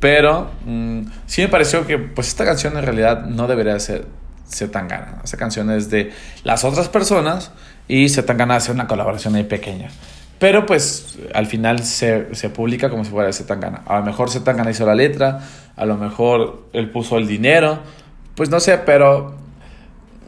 [0.00, 4.06] Pero mm, sí me pareció que pues esta canción en realidad no debería ser,
[4.46, 4.88] ser tan.
[5.22, 6.12] Esta canción es de
[6.42, 7.52] las otras personas
[7.88, 9.90] y se tan hacer una colaboración ahí pequeña.
[10.44, 13.80] Pero pues al final se, se publica como si fuera de Zetangana.
[13.86, 15.40] A lo mejor Zetangana hizo la letra,
[15.74, 17.78] a lo mejor él puso el dinero,
[18.34, 19.36] pues no sé, pero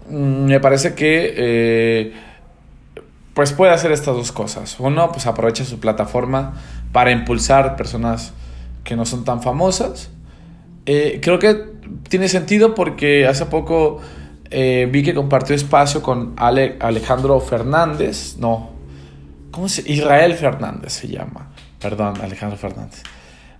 [0.08, 2.14] mm, me parece que eh,
[3.34, 4.76] pues puede hacer estas dos cosas.
[4.80, 6.54] Uno, pues aprovecha su plataforma
[6.92, 8.32] para impulsar personas
[8.84, 10.08] que no son tan famosas.
[10.86, 11.62] Eh, creo que
[12.08, 14.00] tiene sentido porque hace poco
[14.48, 18.75] eh, vi que compartió espacio con Alejandro Fernández, no,
[19.56, 21.48] ¿cómo se Israel Fernández se llama,
[21.80, 23.02] perdón, Alejandro Fernández.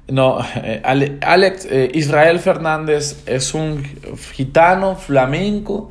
[0.08, 0.82] No, eh,
[1.22, 3.82] Alex, Israel Fernández es un
[4.34, 5.90] gitano flamenco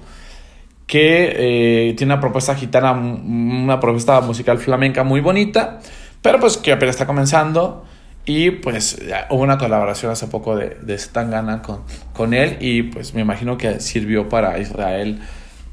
[0.87, 5.79] que tiene una propuesta gitana, una propuesta musical flamenca muy bonita
[6.25, 7.85] pero pues que apenas está comenzando.
[8.25, 8.97] Y pues
[9.29, 11.81] hubo una colaboración hace poco de, de Zetangana con,
[12.13, 15.21] con él y pues me imagino que sirvió para Israel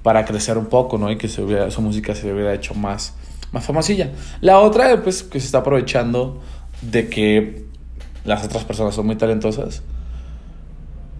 [0.03, 1.11] para crecer un poco, ¿no?
[1.11, 1.47] Y que su
[1.81, 3.15] música se hubiera hecho más,
[3.53, 4.11] más famosilla.
[4.41, 6.41] La otra, pues, que se está aprovechando
[6.81, 7.65] de que
[8.25, 9.83] las otras personas son muy talentosas.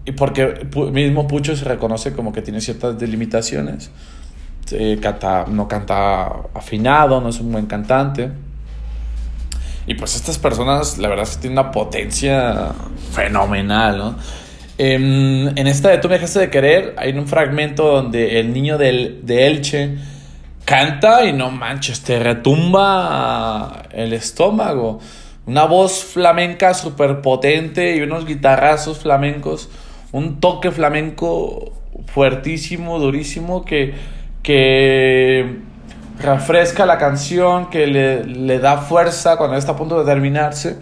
[0.05, 3.89] Y porque mismo Pucho se reconoce como que tiene ciertas delimitaciones.
[5.01, 8.31] canta, no canta afinado, no es un buen cantante.
[9.85, 12.71] Y pues estas personas, la verdad tienen una potencia
[13.11, 14.15] fenomenal, ¿no?
[14.77, 18.77] En, en, esta de Tú me dejaste de querer, hay un fragmento donde el niño
[18.77, 19.97] de Elche
[20.65, 24.99] canta y no manches, te retumba el estómago.
[25.45, 29.69] Una voz flamenca súper potente y unos guitarrazos flamencos,
[30.11, 31.73] un toque flamenco
[32.07, 33.93] fuertísimo, durísimo, que,
[34.41, 35.59] que
[36.19, 40.77] refresca la canción, que le, da fuerza cuando está a punto de terminarse.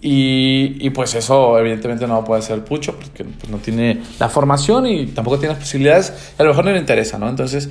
[0.00, 5.06] Y, pues eso evidentemente no puede ser Pucho porque pues, no tiene la formación y
[5.06, 6.34] tampoco tiene las posibilidades.
[6.38, 7.28] a lo mejor no le interesa, ¿no?
[7.28, 7.68] Entonces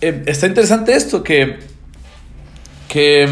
[0.00, 1.58] eh, está interesante esto, que,
[2.88, 3.28] que,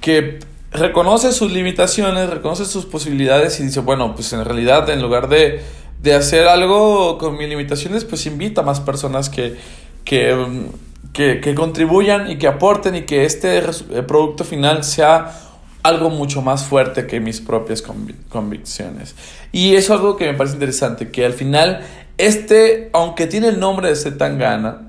[0.00, 0.38] que
[0.72, 5.62] reconoce sus limitaciones, reconoce sus posibilidades y dice, bueno, pues en realidad en lugar de,
[6.02, 9.56] de hacer algo con mis limitaciones, pues invita a más personas que,
[10.04, 10.66] que,
[11.12, 13.62] que, que contribuyan y que aporten y que este
[14.06, 15.40] producto final sea
[15.82, 17.82] algo mucho más fuerte que mis propias
[18.28, 19.14] convicciones.
[19.52, 21.84] Y eso es algo que me parece interesante, que al final
[22.18, 24.85] este, aunque tiene el nombre de Zetangana,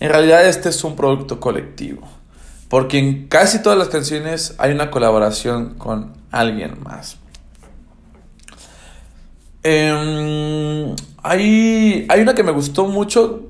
[0.00, 2.02] en realidad este es un producto colectivo.
[2.68, 7.18] Porque en casi todas las canciones hay una colaboración con alguien más.
[9.62, 13.48] Em, hay, hay una que me gustó mucho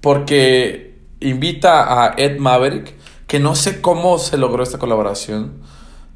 [0.00, 2.94] porque invita a Ed Maverick,
[3.26, 5.62] que no sé cómo se logró esta colaboración.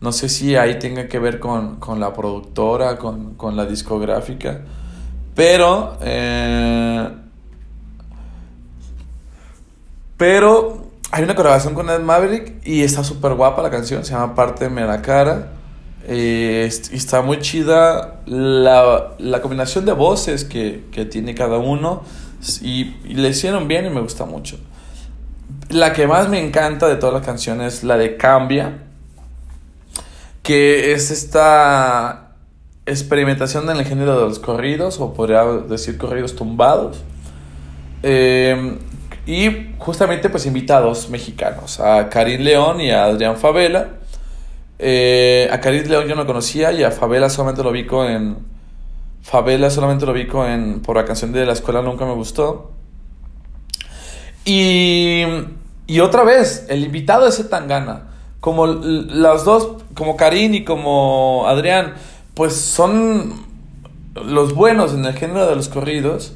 [0.01, 4.61] No sé si ahí tenga que ver con, la productora, con, con, la discográfica.
[5.35, 5.97] Pero...
[6.03, 7.09] Eh,
[10.19, 14.35] pero hay una colaboración con Ed Maverick y está súper guapa la canción, se llama
[14.35, 15.53] Parte de la cara.
[16.11, 22.03] Eh, y está muy chida la, combinación de voces que, tiene cada uno
[22.63, 24.59] y, le hicieron bien y me gusta mucho.
[25.71, 28.85] La que más me encanta de todas las canciones es la de Cambia,
[30.43, 32.33] que es esta
[32.87, 37.03] experimentación en el género de los corridos, o podría decir corridos tumbados.
[38.03, 38.79] Eh,
[39.29, 43.89] y justamente pues invitados mexicanos, a Karim León y a Adrián Favela.
[44.79, 48.39] Eh, a Karim León yo no conocía y a Favela solamente lo vi en...
[49.21, 50.81] Favela solamente lo vi en...
[50.81, 52.73] por la canción de La Escuela Nunca Me Gustó.
[54.47, 55.25] Y,
[55.87, 58.05] y otra vez, el invitado es Tangana.
[58.41, 61.97] Como los dos, como Karim y como Adrián,
[62.33, 63.35] pues son
[64.15, 66.33] los buenos en el género de los corridos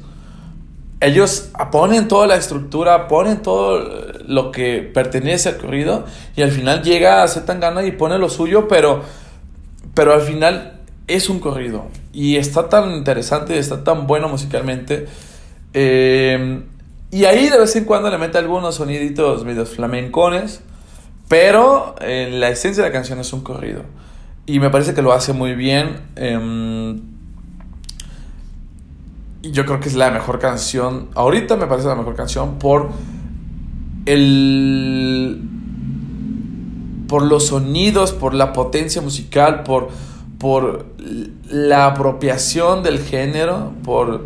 [1.05, 3.79] ellos ponen toda la estructura, ponen todo
[4.25, 8.67] lo que pertenece al corrido y al final llega a Zetangana y pone lo suyo,
[8.67, 9.01] pero,
[9.93, 15.07] pero al final es un corrido y está tan interesante, está tan bueno musicalmente.
[15.73, 16.63] Eh,
[17.11, 20.61] y ahí de vez en cuando le mete algunos soniditos medios flamencones,
[21.27, 23.83] pero eh, la esencia de la canción es un corrido.
[24.45, 26.01] Y me parece que lo hace muy bien.
[26.15, 27.12] Em,
[29.43, 31.09] yo creo que es la mejor canción.
[31.15, 32.89] Ahorita me parece la mejor canción por
[34.05, 35.41] el.
[37.07, 39.89] por los sonidos, por la potencia musical, por,
[40.39, 40.85] por
[41.49, 44.25] la apropiación del género, por,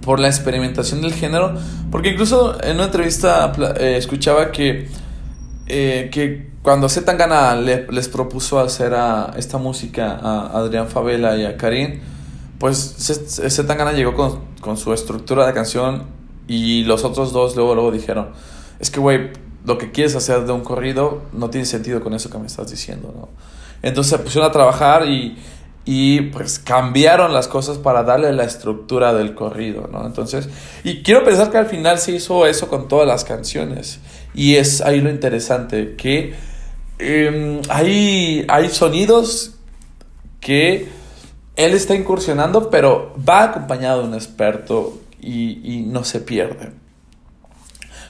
[0.00, 1.54] por la experimentación del género.
[1.90, 4.88] Porque incluso en una entrevista eh, escuchaba que,
[5.66, 11.44] eh, que cuando Zetangana le, les propuso hacer a esta música a Adrián Favela y
[11.44, 12.00] a Karim
[12.58, 16.04] pues ese Tangana llegó con, con, su estructura de canción
[16.48, 18.28] y los otros dos luego, luego dijeron,
[18.78, 19.30] es que, güey,
[19.64, 22.70] lo que quieres hacer de un corrido no tiene sentido con eso que me estás
[22.70, 23.28] diciendo, ¿no?
[23.82, 25.36] Entonces se pusieron a trabajar y,
[25.84, 30.06] y pues cambiaron las cosas para darle la estructura del corrido, ¿no?
[30.06, 30.48] Entonces,
[30.82, 34.00] y quiero pensar que al final se hizo eso con todas las canciones.
[34.34, 36.34] Y es ahí lo interesante, que
[36.98, 39.52] em, hay, hay sonidos
[40.40, 40.88] que
[41.56, 46.70] él está incursionando, pero va acompañado de un experto y, no se pierde.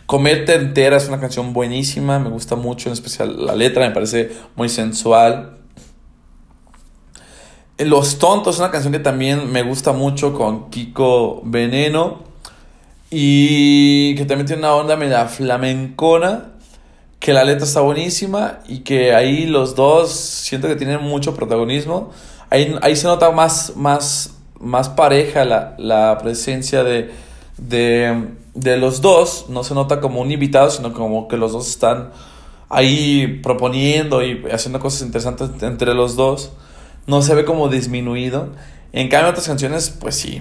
[0.05, 4.31] Comete entera es una canción buenísima, me gusta mucho, en especial la letra, me parece
[4.55, 5.59] muy sensual.
[7.79, 12.23] Los Tontos es una canción que también me gusta mucho con Kiko Veneno
[13.11, 16.53] y que también tiene una onda media flamencona,
[17.19, 22.13] que la letra está buenísima y que ahí los dos siento que tienen mucho protagonismo.
[22.57, 27.11] Ahí, ahí se nota más, más, más pareja la, la presencia de,
[27.59, 29.51] de, de, los dos.
[29.51, 32.13] No se nota como un invitado, sino como que los dos están
[32.71, 36.53] ahí proponiendo y haciendo cosas interesantes entre los dos.
[37.07, 38.49] No se ve como disminuido.
[38.95, 40.41] En cambio, otras canciones, pues sí.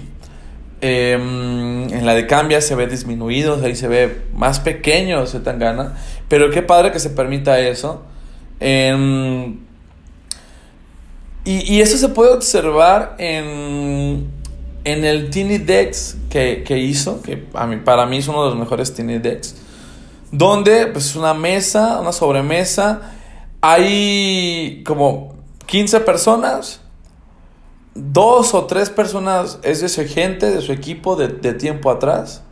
[0.80, 5.58] Em, en la de Cambia se ve disminuido, ahí se ve más pequeño se tan
[5.58, 5.98] gana.
[6.28, 8.04] Pero qué padre que se permita eso.
[8.58, 9.65] En
[11.46, 14.26] y, eso se puede observar en,
[14.82, 18.58] en el Tiny Dex que, hizo, que a mí, para mí es uno de los
[18.58, 19.54] mejores Tiny Decks,
[20.32, 23.12] donde pues una mesa, una sobremesa,
[23.60, 25.36] hay como
[25.66, 26.80] 15 personas,
[27.94, 32.42] dos o tres personas es de su gente, de su equipo de, tiempo atrás,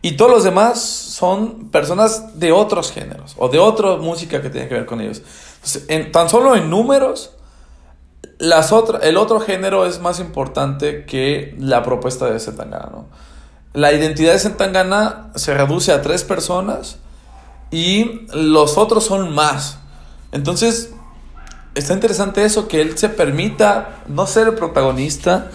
[0.00, 4.68] y todos los demás son personas de otros géneros o de otra música que tiene
[4.68, 5.20] que ver con ellos.
[5.88, 7.32] en, tan solo en números
[8.40, 13.06] las el otro género es más importante que la propuesta de Zetangana, ¿no?
[13.72, 16.98] la identidad de Zetangana se reduce a tres personas
[17.70, 19.78] y los otros son más.
[20.32, 20.92] Entonces,
[21.74, 25.50] está interesante eso, que él se permita no ser el protagonista,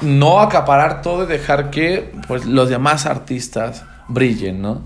[0.00, 4.82] no acaparar todo y dejar que pues, los demás artistas brillen, ¿no?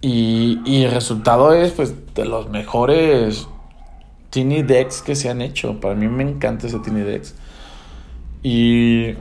[0.00, 3.48] Y, y el resultado es pues de los mejores
[4.30, 5.80] Tiny Decks que se han hecho.
[5.80, 7.34] Para mí me encanta ese Tiny Decks.
[8.42, 9.14] Y,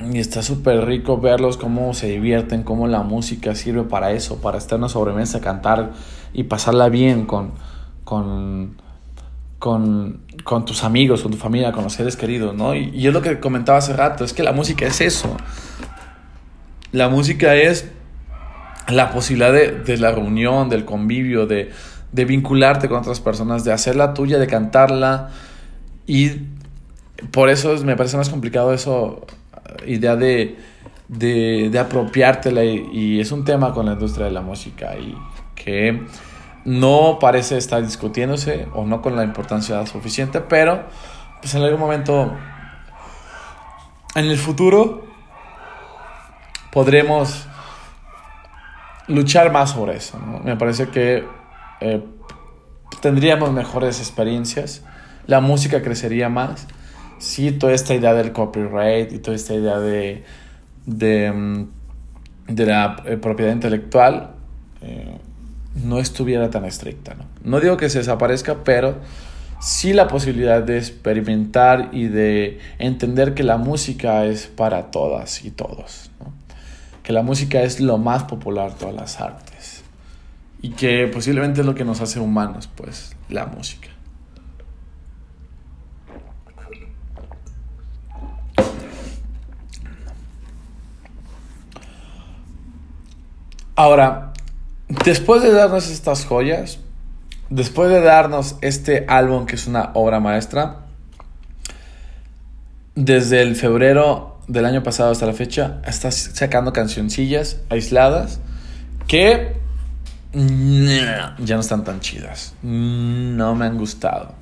[0.00, 4.58] y está súper rico verlos, cómo se divierten, cómo la música sirve para eso, para
[4.58, 5.92] estar en una sobremesa, cantar
[6.32, 7.52] y pasarla bien con,
[8.04, 8.76] con,
[9.58, 12.74] con, con tus amigos, con tu familia, con los seres queridos, ¿no?
[12.74, 15.36] Y, y es lo que comentaba hace rato, es que la música es eso.
[16.92, 17.90] La música es
[18.88, 21.70] la posibilidad de, de la reunión, del convivio, de,
[22.12, 25.30] de vincularte con otras personas, de hacerla tuya, de cantarla.
[26.06, 26.30] Y
[27.30, 29.26] por eso me parece más complicado eso,
[29.86, 30.58] idea de,
[31.08, 32.64] de, apropiártela.
[32.64, 35.16] Y, es un tema con la industria de la música y
[35.54, 36.02] que
[36.64, 40.84] no parece estar discutiéndose o no con la importancia suficiente, pero
[41.40, 42.32] pues en algún momento,
[44.14, 45.04] en el futuro,
[46.70, 47.46] podremos
[49.06, 50.18] luchar más sobre eso.
[50.44, 51.24] Me parece que
[51.80, 52.02] eh,
[53.00, 54.82] tendríamos mejores experiencias,
[55.26, 56.66] la música crecería más.
[57.18, 60.24] Si toda esta idea del copyright y toda esta idea de,
[60.86, 61.68] de, mm,
[62.56, 64.30] la eh, propiedad intelectual
[64.82, 65.18] eh,
[65.74, 67.14] no estuviera tan estricta.
[67.14, 67.24] ¿no?
[67.44, 68.96] no digo que se desaparezca, pero
[69.60, 75.50] sí la posibilidad de experimentar y de entender que la música es para todas y
[75.50, 76.10] todos.
[77.02, 79.49] Que la música es lo más popular de todas las artes.
[80.62, 83.88] Y que posiblemente es lo que nos hace humanos, pues, la música.
[93.74, 94.34] Ahora,
[95.06, 96.80] después de darnos estas joyas,
[97.48, 100.80] después de darnos este álbum que es una obra maestra,
[102.94, 108.40] desde el febrero del año pasado hasta la fecha, está sacando cancioncillas aisladas
[109.06, 109.56] que
[110.32, 112.54] ya no están tan chidas.
[112.62, 114.34] No me han gustado.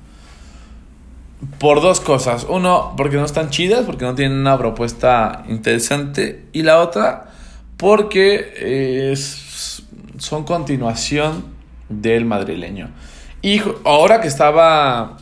[1.57, 2.45] Por dos cosas.
[2.47, 6.45] Uno, porque no están chidas, porque no tienen una propuesta interesante.
[6.53, 7.31] Y la otra,
[7.77, 9.83] porque es,
[10.17, 11.45] son continuación
[11.87, 12.89] del madrileño.
[13.41, 15.17] Y ahora que estaba,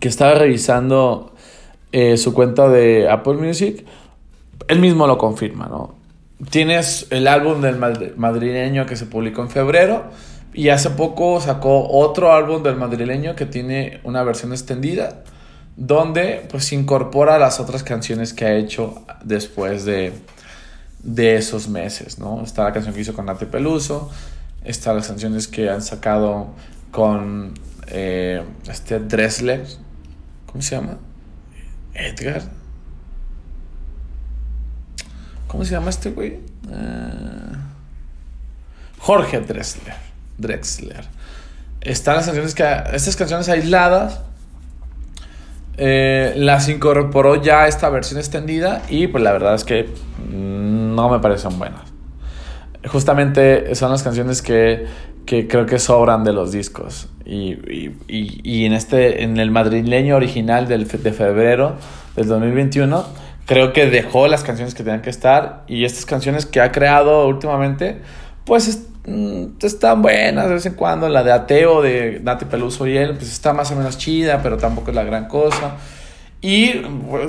[0.00, 1.34] que estaba revisando
[1.92, 3.84] eh, su cuenta de Apple Music,
[4.68, 5.95] él mismo lo confirma, ¿no?
[6.50, 7.76] Tienes el álbum del
[8.16, 10.10] madrileño que se publicó en febrero
[10.52, 15.22] y hace poco sacó otro álbum del madrileño que tiene una versión extendida
[15.76, 20.12] donde pues incorpora las otras canciones que ha hecho después de,
[21.02, 22.42] de esos meses, ¿no?
[22.42, 24.10] Está la canción que hizo con Nati Peluso,
[24.64, 26.48] está las canciones que han sacado
[26.90, 27.52] con
[27.88, 29.66] eh, este Dressler,
[30.46, 30.98] ¿cómo se llama?
[31.94, 32.55] Edgar.
[35.46, 36.40] ¿Cómo se llama este güey?
[36.68, 37.56] Uh,
[38.98, 39.94] Jorge Drexler.
[40.38, 41.04] Drexler.
[41.80, 42.64] Están las canciones que.
[42.92, 44.20] Estas canciones aisladas.
[45.78, 48.82] Eh, las incorporó ya esta versión extendida.
[48.88, 49.88] Y pues la verdad es que
[50.28, 51.82] no me parecen buenas.
[52.88, 54.86] Justamente son las canciones que,
[55.26, 57.08] que creo que sobran de los discos.
[57.24, 59.22] Y, y, y, y en este.
[59.22, 61.76] En el madrileño original del, de febrero
[62.16, 66.60] del 2021 creo que dejó las canciones que tenían que estar y estas canciones que
[66.60, 68.02] ha creado últimamente,
[68.44, 71.08] pues es, mm, están buenas de vez en cuando.
[71.08, 74.56] La de Ateo de Nati Peluso y él, pues está más o menos chida, pero
[74.56, 75.76] tampoco es la gran cosa.
[76.42, 76.82] Y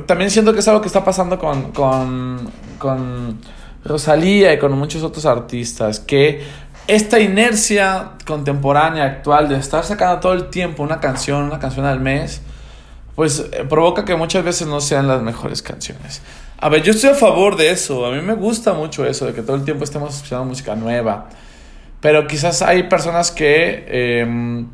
[0.05, 3.39] también siento que es algo que está pasando con, con, con
[3.85, 6.41] Rosalía y con muchos otros artistas, que
[6.87, 11.99] esta inercia contemporánea actual de estar sacando todo el tiempo una canción, una canción al
[11.99, 12.41] mes,
[13.17, 16.21] pues eh, provoca que muchas veces no sean las mejores canciones.
[16.59, 19.33] A ver, yo estoy a favor de eso, a mí me gusta mucho eso, de
[19.33, 21.27] que todo el tiempo estemos escuchando música nueva,
[21.99, 24.65] pero quizás hay personas que eh,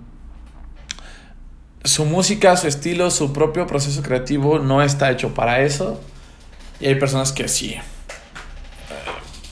[1.86, 6.02] su música, su estilo, su propio proceso creativo no está hecho para eso,
[6.82, 7.78] y hay personas que sí.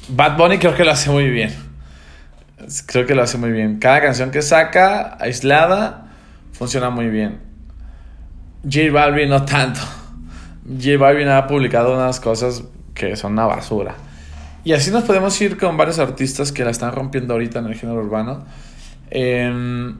[0.09, 1.55] Bad Bunny creo que lo hace muy bien.
[2.87, 3.79] Creo que lo hace muy bien.
[3.79, 6.11] Cada canción que saca, aislada,
[6.51, 7.50] funciona muy bien.
[8.63, 9.81] J Balvin no tanto.
[10.65, 13.95] J Balvin ha publicado unas cosas que son una basura.
[14.63, 17.75] Y así nos podemos ir con varios artistas que la están rompiendo ahorita en el
[17.75, 18.45] género urbano.
[19.09, 19.93] Eh,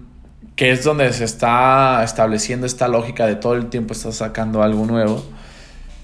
[0.56, 4.86] que es donde se está estableciendo esta lógica de todo el tiempo está sacando algo
[4.86, 5.24] nuevo.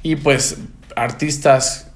[0.04, 0.58] Y pues
[0.96, 1.92] artistas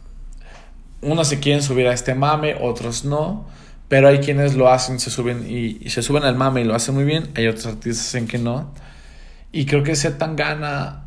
[1.01, 3.47] unos se quieren subir a este mame, otros no.
[3.87, 6.95] Pero hay quienes lo hacen, se suben y, se suben al mame y lo hacen
[6.95, 7.29] muy bien.
[7.35, 8.71] Hay otros artistas en que no.
[9.51, 11.03] Y creo que ese gana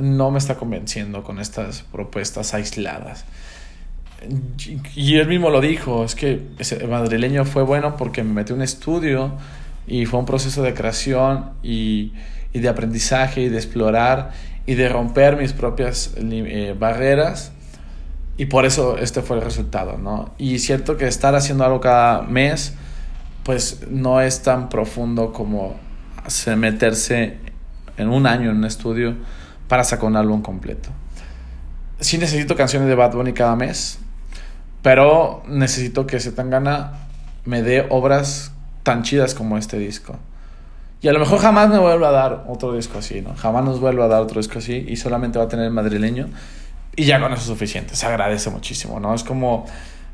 [0.00, 3.24] no me está convenciendo con estas propuestas aisladas.
[4.94, 8.62] Y él mismo lo dijo, es que ese madrileño fue bueno porque me metió un
[8.62, 9.32] estudio
[9.86, 12.12] y fue un proceso de creación y,
[12.52, 14.32] y de aprendizaje y de explorar
[14.66, 17.52] y de romper mis propias eh, barreras
[18.36, 20.32] y por eso este fue el resultado, ¿no?
[20.38, 22.74] Y cierto que estar haciendo algo cada mes
[23.44, 25.76] pues no es tan profundo como
[26.56, 27.38] meterse
[27.98, 29.14] en un año en un estudio
[29.68, 30.88] para sacar un álbum completo.
[32.00, 33.98] Sí necesito canciones de Bad Bunny cada mes,
[34.82, 36.92] pero necesito que gana
[37.44, 40.16] me dé obras tan chidas como este disco.
[41.00, 43.34] Y a lo mejor jamás me vuelva a dar otro disco así, ¿no?
[43.36, 46.28] Jamás nos vuelva a dar otro disco así y solamente va a tener el madrileño.
[46.96, 49.14] Y ya con eso es suficiente, se agradece muchísimo, ¿no?
[49.14, 49.66] Es como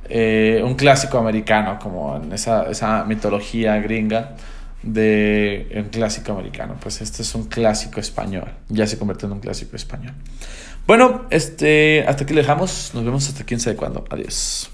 [0.09, 4.37] eh, un clásico americano, como en esa, esa mitología gringa
[4.85, 6.77] de un clásico americano.
[6.81, 10.15] Pues este es un clásico español, ya se convirtió en un clásico español.
[10.87, 14.05] Bueno, este, hasta aquí le dejamos, nos vemos hasta quién sabe cuándo.
[14.11, 14.71] Adiós.